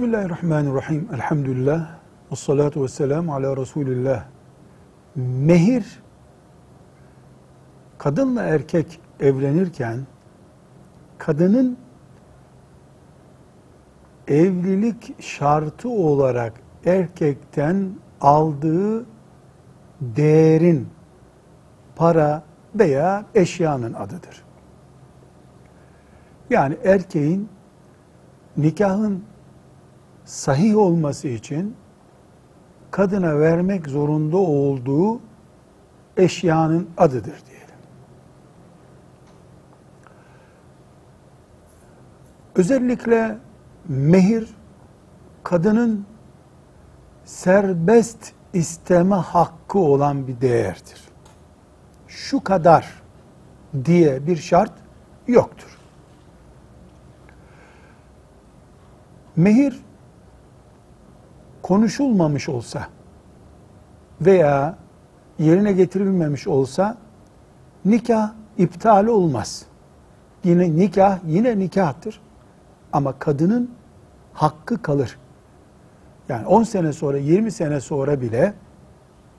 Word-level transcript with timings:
Bismillahirrahmanirrahim. 0.00 1.08
Elhamdülillah. 1.14 1.90
Ve 2.32 2.36
salatu 2.36 2.82
ve 2.82 2.88
selamu 2.88 3.34
ala 3.34 3.56
Resulillah. 3.56 4.24
Mehir, 5.16 6.02
kadınla 7.98 8.42
erkek 8.42 9.00
evlenirken, 9.20 10.06
kadının 11.18 11.76
evlilik 14.28 15.22
şartı 15.22 15.88
olarak 15.88 16.52
erkekten 16.84 17.90
aldığı 18.20 19.06
değerin 20.00 20.88
para 21.96 22.42
veya 22.74 23.24
eşyanın 23.34 23.92
adıdır. 23.94 24.44
Yani 26.50 26.76
erkeğin 26.84 27.48
nikahın 28.56 29.29
sahih 30.24 30.76
olması 30.76 31.28
için 31.28 31.76
kadına 32.90 33.38
vermek 33.38 33.88
zorunda 33.88 34.36
olduğu 34.36 35.20
eşyanın 36.16 36.88
adıdır 36.96 37.42
diyelim. 37.46 37.74
Özellikle 42.54 43.38
mehir 43.88 44.48
kadının 45.42 46.06
serbest 47.24 48.32
isteme 48.52 49.16
hakkı 49.16 49.78
olan 49.78 50.26
bir 50.26 50.40
değerdir. 50.40 51.00
Şu 52.08 52.44
kadar 52.44 53.02
diye 53.84 54.26
bir 54.26 54.36
şart 54.36 54.72
yoktur. 55.28 55.78
Mehir 59.36 59.80
konuşulmamış 61.70 62.48
olsa 62.48 62.86
veya 64.20 64.76
yerine 65.38 65.72
getirilmemiş 65.72 66.46
olsa 66.46 66.96
nikah 67.84 68.32
iptal 68.58 69.06
olmaz. 69.06 69.66
Yine 70.44 70.76
nikah 70.76 71.18
yine 71.26 71.58
nikahtır. 71.58 72.20
Ama 72.92 73.18
kadının 73.18 73.70
hakkı 74.32 74.82
kalır. 74.82 75.18
Yani 76.28 76.46
10 76.46 76.62
sene 76.62 76.92
sonra, 76.92 77.18
20 77.18 77.52
sene 77.52 77.80
sonra 77.80 78.20
bile 78.20 78.54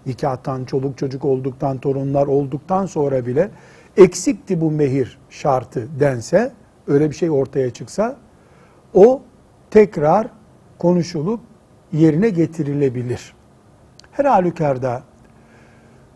nikahtan, 0.06 0.66
çoluk 0.66 0.98
çocuk 0.98 1.26
olduktan, 1.26 1.78
torunlar 1.78 2.28
olduktan 2.28 2.86
sonra 2.86 3.26
bile 3.26 3.52
eksikti 3.98 4.62
bu 4.62 4.72
mehir 4.72 5.20
şartı 5.30 5.88
dense, 6.00 6.52
öyle 6.88 7.10
bir 7.10 7.16
şey 7.16 7.30
ortaya 7.30 7.70
çıksa 7.70 8.16
o 8.94 9.22
tekrar 9.72 10.28
konuşulup 10.78 11.51
yerine 11.94 12.30
getirilebilir. 12.30 13.34
Her 14.12 14.26
halükarda 14.26 15.04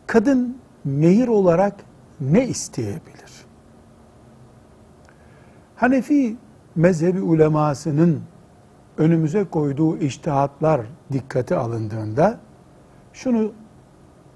kadın 0.07 0.57
mehir 0.83 1.27
olarak 1.27 1.75
ne 2.21 2.47
isteyebilir? 2.47 3.45
Hanefi 5.75 6.37
mezhebi 6.75 7.21
ulemasının 7.21 8.21
önümüze 8.97 9.43
koyduğu 9.43 9.97
iştihatlar 9.97 10.81
dikkate 11.11 11.55
alındığında 11.55 12.39
şunu 13.13 13.51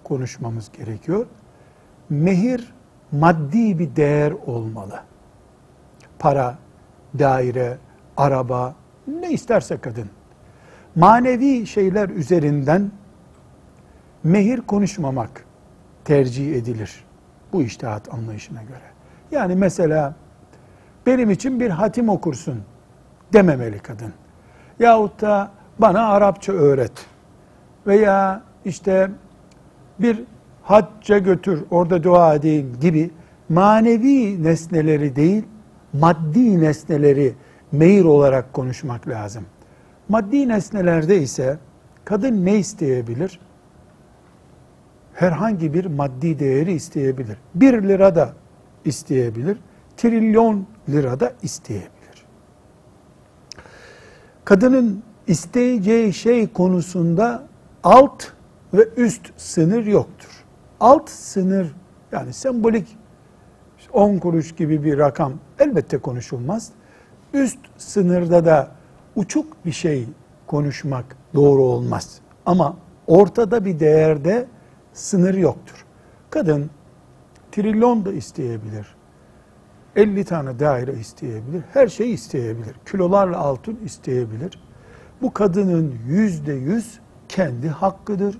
konuşmamız 0.04 0.72
gerekiyor. 0.72 1.26
Mehir 2.10 2.74
maddi 3.12 3.80
bir 3.80 3.96
değer 3.96 4.34
olmalı. 4.46 5.00
Para, 6.20 6.58
daire, 7.20 7.78
araba, 8.18 8.76
ne 9.08 9.32
isterse 9.32 9.78
kadın. 9.78 10.10
Manevi 11.00 11.68
şeyler 11.68 12.10
üzerinden 12.10 12.92
mehir 14.24 14.62
konuşmamak 14.62 15.46
tercih 16.06 16.56
edilir. 16.56 17.04
Bu 17.54 17.64
iştihat 17.64 18.14
anlayışına 18.14 18.64
göre. 18.64 18.84
Yani 19.32 19.56
mesela 19.56 20.16
benim 21.06 21.32
için 21.32 21.60
bir 21.60 21.70
hatim 21.70 22.10
okursun 22.10 22.62
dememeli 23.34 23.80
kadın. 23.80 24.14
Yahut 24.80 25.22
da 25.22 25.52
bana 25.80 26.08
Arapça 26.08 26.54
öğret. 26.54 27.06
Veya 27.88 28.44
işte 28.66 29.10
bir 30.00 30.24
hacca 30.64 31.18
götür, 31.18 31.64
orada 31.72 32.04
dua 32.04 32.34
edeyim 32.34 32.78
gibi 32.82 33.12
manevi 33.50 34.44
nesneleri 34.44 35.16
değil, 35.16 35.44
maddi 35.94 36.62
nesneleri 36.62 37.34
meyir 37.72 38.06
olarak 38.06 38.54
konuşmak 38.54 39.08
lazım. 39.08 39.46
Maddi 40.10 40.48
nesnelerde 40.48 41.22
ise 41.22 41.58
kadın 42.06 42.46
ne 42.46 42.58
isteyebilir? 42.58 43.40
Herhangi 45.14 45.74
bir 45.74 45.86
maddi 45.86 46.40
değeri 46.40 46.72
isteyebilir. 46.72 47.38
Bir 47.56 47.84
lira 47.84 48.16
da 48.16 48.34
isteyebilir, 48.86 49.58
trilyon 49.98 50.68
lira 50.90 51.20
da 51.20 51.34
isteyebilir. 51.42 52.26
Kadının 54.46 55.04
isteyeceği 55.28 56.14
şey 56.14 56.54
konusunda 56.54 57.44
alt 57.84 58.24
ve 58.74 58.88
üst 58.98 59.22
sınır 59.38 59.86
yoktur. 59.86 60.46
Alt 60.80 61.10
sınır 61.10 61.76
yani 62.12 62.34
sembolik 62.34 62.98
10 63.94 64.18
kuruş 64.18 64.56
gibi 64.56 64.84
bir 64.84 64.98
rakam 64.98 65.34
elbette 65.60 65.98
konuşulmaz. 65.98 66.72
Üst 67.34 67.60
sınırda 67.78 68.46
da 68.46 68.79
uçuk 69.20 69.66
bir 69.66 69.72
şey 69.72 70.08
konuşmak 70.48 71.06
doğru 71.34 71.64
olmaz. 71.64 72.20
Ama 72.46 72.78
ortada 73.08 73.66
bir 73.66 73.80
değerde 73.80 74.48
sınır 74.94 75.34
yoktur. 75.34 75.86
Kadın 76.30 76.70
trilyon 77.52 78.06
da 78.06 78.14
isteyebilir. 78.14 78.96
50 79.96 80.26
tane 80.26 80.60
daire 80.60 80.94
isteyebilir. 80.94 81.64
Her 81.74 81.88
şeyi 81.88 82.14
isteyebilir. 82.14 82.76
Kilolarla 82.92 83.38
altın 83.38 83.80
isteyebilir. 83.86 84.64
Bu 85.22 85.34
kadının 85.34 85.96
yüzde 86.08 86.54
yüz 86.54 87.00
kendi 87.30 87.70
hakkıdır. 87.70 88.38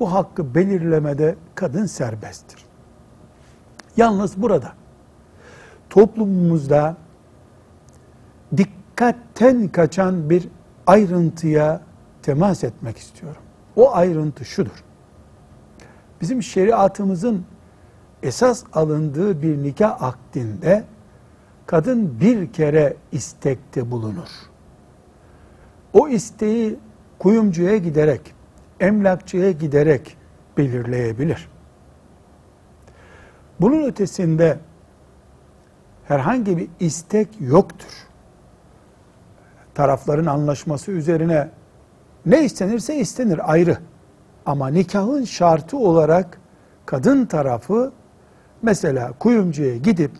Bu 0.00 0.12
hakkı 0.12 0.54
belirlemede 0.54 1.36
kadın 1.54 1.86
serbesttir. 1.86 2.64
Yalnız 3.96 4.42
burada 4.42 4.72
toplumumuzda 5.90 6.96
dikkatten 8.94 9.68
kaçan 9.68 10.30
bir 10.30 10.48
ayrıntıya 10.86 11.80
temas 12.22 12.64
etmek 12.64 12.96
istiyorum. 12.98 13.42
O 13.76 13.94
ayrıntı 13.94 14.44
şudur. 14.44 14.84
Bizim 16.20 16.42
şeriatımızın 16.42 17.44
esas 18.22 18.64
alındığı 18.72 19.42
bir 19.42 19.62
nikah 19.62 20.02
akdinde 20.02 20.84
kadın 21.66 22.20
bir 22.20 22.52
kere 22.52 22.96
istekte 23.12 23.90
bulunur. 23.90 24.28
O 25.92 26.08
isteği 26.08 26.78
kuyumcuya 27.18 27.76
giderek, 27.76 28.34
emlakçıya 28.80 29.50
giderek 29.50 30.16
belirleyebilir. 30.56 31.48
Bunun 33.60 33.82
ötesinde 33.84 34.58
herhangi 36.04 36.56
bir 36.58 36.68
istek 36.80 37.28
yoktur. 37.40 38.13
Tarafların 39.74 40.26
anlaşması 40.26 40.90
üzerine 40.90 41.48
ne 42.26 42.44
istenirse 42.44 42.96
istenir 42.96 43.52
ayrı. 43.52 43.78
Ama 44.46 44.68
nikahın 44.68 45.24
şartı 45.24 45.76
olarak 45.78 46.40
kadın 46.86 47.26
tarafı 47.26 47.92
mesela 48.62 49.12
kuyumcuya 49.18 49.76
gidip 49.76 50.10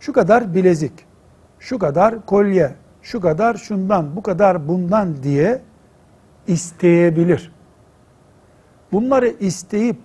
şu 0.00 0.12
kadar 0.12 0.54
bilezik, 0.54 0.92
şu 1.58 1.78
kadar 1.78 2.26
kolye, 2.26 2.74
şu 3.02 3.20
kadar 3.20 3.54
şundan, 3.54 4.16
bu 4.16 4.22
kadar 4.22 4.68
bundan 4.68 5.22
diye 5.22 5.62
isteyebilir. 6.46 7.52
Bunları 8.92 9.28
isteyip 9.28 9.96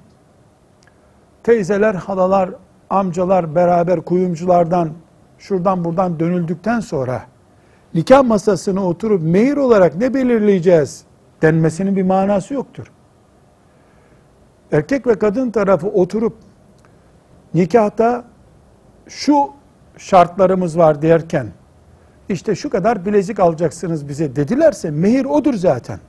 teyzeler, 1.44 1.96
halalar, 1.96 2.50
amcalar 2.90 3.56
beraber 3.56 4.02
kuyumculardan 4.02 4.90
şuradan 5.38 5.86
buradan 5.86 6.20
dönüldükten 6.20 6.80
sonra 6.80 7.22
nikah 7.94 8.24
masasına 8.24 8.86
oturup 8.86 9.22
mehir 9.22 9.58
olarak 9.58 9.96
ne 9.96 10.14
belirleyeceğiz 10.14 11.04
denmesinin 11.42 11.96
bir 11.96 12.04
manası 12.04 12.54
yoktur. 12.54 12.92
Erkek 14.72 15.08
ve 15.08 15.20
kadın 15.20 15.52
tarafı 15.52 15.88
oturup 15.88 16.34
nikahta 17.54 18.24
şu 19.08 19.50
şartlarımız 19.98 20.78
var 20.78 21.02
derken 21.02 21.48
işte 22.30 22.56
şu 22.56 22.70
kadar 22.70 23.06
bilezik 23.06 23.40
alacaksınız 23.40 24.10
bize 24.10 24.36
dedilerse 24.36 24.92
mehir 24.92 25.26
odur 25.26 25.54
zaten. 25.54 26.00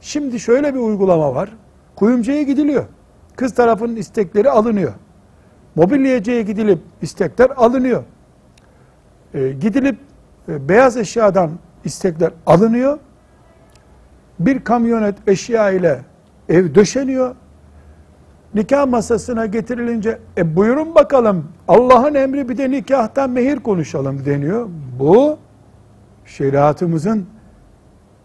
Şimdi 0.00 0.40
şöyle 0.40 0.74
bir 0.74 0.78
uygulama 0.78 1.34
var. 1.34 1.56
Kuyumcuya 1.96 2.42
gidiliyor. 2.42 2.84
Kız 3.36 3.54
tarafının 3.54 3.96
istekleri 3.96 4.50
alınıyor. 4.50 4.92
Mobilyacıya 5.74 6.40
gidilip 6.40 6.78
istekler 7.02 7.50
alınıyor. 7.56 8.04
E, 9.34 9.52
gidilip 9.52 9.98
e, 10.48 10.68
beyaz 10.68 10.96
eşyadan 10.96 11.50
istekler 11.84 12.30
alınıyor. 12.46 12.98
Bir 14.38 14.64
kamyonet 14.64 15.28
eşya 15.28 15.70
ile 15.70 16.00
ev 16.48 16.74
döşeniyor. 16.74 17.34
Nikah 18.54 18.86
masasına 18.86 19.46
getirilince 19.46 20.18
e 20.38 20.56
buyurun 20.56 20.94
bakalım 20.94 21.48
Allah'ın 21.68 22.14
emri 22.14 22.48
bir 22.48 22.58
de 22.58 22.70
nikahtan 22.70 23.30
mehir 23.30 23.56
konuşalım 23.56 24.24
deniyor. 24.24 24.68
Bu 24.98 25.38
şeriatımızın 26.26 27.26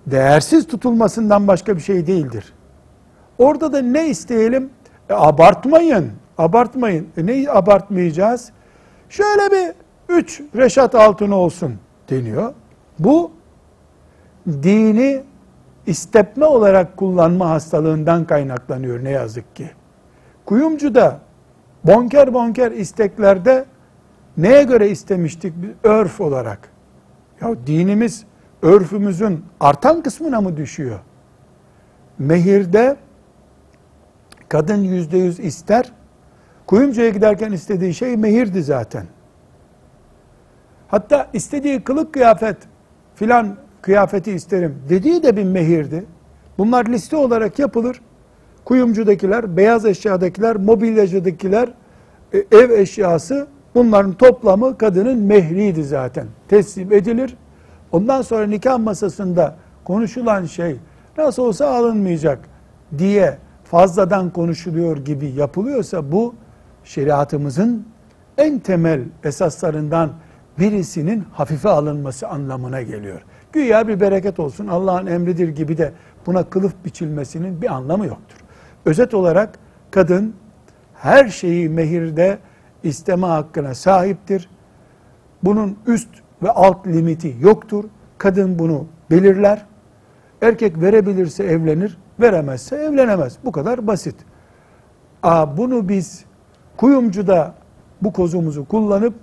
değersiz 0.07 0.67
tutulmasından 0.67 1.47
başka 1.47 1.75
bir 1.75 1.81
şey 1.81 2.07
değildir. 2.07 2.53
Orada 3.37 3.73
da 3.73 3.81
ne 3.81 4.09
isteyelim? 4.09 4.69
E, 5.09 5.13
abartmayın, 5.13 6.11
abartmayın. 6.37 7.07
E, 7.17 7.25
neyi 7.25 7.51
abartmayacağız? 7.51 8.51
Şöyle 9.09 9.51
bir 9.51 9.73
üç 10.09 10.41
reşat 10.55 10.95
altın 10.95 11.31
olsun 11.31 11.75
deniyor. 12.09 12.53
Bu 12.99 13.31
dini 14.47 15.23
istepme 15.85 16.45
olarak 16.45 16.97
kullanma 16.97 17.49
hastalığından 17.49 18.25
kaynaklanıyor 18.25 19.03
ne 19.03 19.09
yazık 19.09 19.55
ki. 19.55 19.69
Kuyumcu 20.45 20.95
da 20.95 21.19
bonker 21.83 22.33
bonker 22.33 22.71
isteklerde 22.71 23.65
neye 24.37 24.63
göre 24.63 24.89
istemiştik? 24.89 25.53
Örf 25.83 26.21
olarak. 26.21 26.69
Ya 27.41 27.55
dinimiz 27.67 28.25
örfümüzün 28.61 29.45
artan 29.59 30.01
kısmına 30.01 30.41
mı 30.41 30.57
düşüyor? 30.57 30.99
Mehirde 32.19 32.97
kadın 34.49 34.83
yüzde 34.83 35.17
yüz 35.17 35.39
ister. 35.39 35.91
Kuyumcuya 36.67 37.09
giderken 37.09 37.51
istediği 37.51 37.93
şey 37.93 38.17
mehirdi 38.17 38.63
zaten. 38.63 39.05
Hatta 40.89 41.27
istediği 41.33 41.81
kılık 41.81 42.13
kıyafet 42.13 42.57
filan 43.15 43.55
kıyafeti 43.81 44.31
isterim 44.31 44.75
dediği 44.89 45.23
de 45.23 45.37
bir 45.37 45.43
mehirdi. 45.43 46.05
Bunlar 46.57 46.85
liste 46.85 47.15
olarak 47.15 47.59
yapılır. 47.59 48.01
Kuyumcudakiler, 48.65 49.57
beyaz 49.57 49.85
eşyadakiler, 49.85 50.55
mobilyacıdakiler, 50.55 51.69
e, 52.33 52.37
ev 52.51 52.69
eşyası 52.69 53.47
bunların 53.75 54.13
toplamı 54.13 54.77
kadının 54.77 55.17
mehriydi 55.17 55.83
zaten. 55.83 56.27
Teslim 56.47 56.93
edilir. 56.93 57.37
Ondan 57.91 58.21
sonra 58.21 58.47
nikah 58.47 58.79
masasında 58.79 59.55
konuşulan 59.83 60.45
şey 60.45 60.75
nasıl 61.17 61.43
olsa 61.43 61.69
alınmayacak 61.69 62.39
diye 62.97 63.37
fazladan 63.63 64.29
konuşuluyor 64.29 64.97
gibi 64.97 65.29
yapılıyorsa 65.29 66.11
bu 66.11 66.35
şeriatımızın 66.83 67.87
en 68.37 68.59
temel 68.59 69.01
esaslarından 69.23 70.09
birisinin 70.59 71.23
hafife 71.33 71.69
alınması 71.69 72.27
anlamına 72.27 72.81
geliyor. 72.81 73.21
Güya 73.53 73.87
bir 73.87 73.99
bereket 73.99 74.39
olsun 74.39 74.67
Allah'ın 74.67 75.05
emridir 75.05 75.49
gibi 75.49 75.77
de 75.77 75.93
buna 76.25 76.43
kılıf 76.43 76.73
biçilmesinin 76.85 77.61
bir 77.61 77.73
anlamı 77.73 78.05
yoktur. 78.05 78.37
Özet 78.85 79.13
olarak 79.13 79.59
kadın 79.91 80.33
her 80.93 81.29
şeyi 81.29 81.69
mehirde 81.69 82.37
isteme 82.83 83.27
hakkına 83.27 83.75
sahiptir. 83.75 84.49
Bunun 85.43 85.77
üst 85.87 86.09
ve 86.43 86.51
alt 86.51 86.87
limiti 86.87 87.35
yoktur. 87.39 87.83
Kadın 88.17 88.59
bunu 88.59 88.85
belirler. 89.11 89.65
Erkek 90.41 90.81
verebilirse 90.81 91.43
evlenir, 91.43 91.97
veremezse 92.19 92.75
evlenemez. 92.75 93.37
Bu 93.45 93.51
kadar 93.51 93.87
basit. 93.87 94.15
Aa, 95.23 95.57
bunu 95.57 95.89
biz 95.89 96.25
kuyumcuda 96.77 97.53
bu 98.01 98.13
kozumuzu 98.13 98.65
kullanıp 98.65 99.13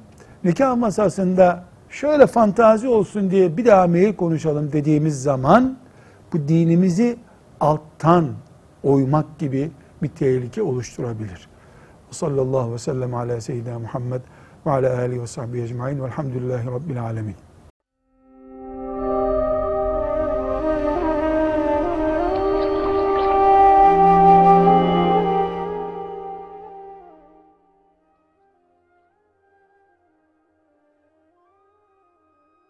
nikah 0.44 0.76
masasında 0.76 1.64
şöyle 1.88 2.26
fantazi 2.26 2.88
olsun 2.88 3.30
diye 3.30 3.56
bir 3.56 3.64
daha 3.64 3.86
meyil 3.86 4.16
konuşalım 4.16 4.72
dediğimiz 4.72 5.22
zaman 5.22 5.76
bu 6.32 6.48
dinimizi 6.48 7.16
alttan 7.60 8.28
oymak 8.82 9.38
gibi 9.38 9.70
bir 10.02 10.08
tehlike 10.08 10.62
oluşturabilir. 10.62 11.48
Sallallahu 12.10 12.58
aleyhi 12.58 12.74
ve 12.74 12.78
sellem 12.78 13.14
ala 13.14 13.40
seyyidina 13.40 13.78
Muhammed 13.78 14.20
ve 14.66 14.70
ala 14.70 14.98
alihi 14.98 15.22
ve 15.22 15.26
sahbihi 15.26 15.62
ecmain 15.62 16.02
velhamdülillahi 16.04 16.66
rabbil 16.66 17.02
alemin. 17.02 17.34